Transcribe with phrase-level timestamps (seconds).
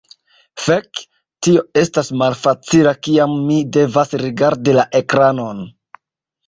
[0.61, 1.01] Fek,
[1.47, 5.63] tio estas malfacila kiam mi devas rigardi la ekranon.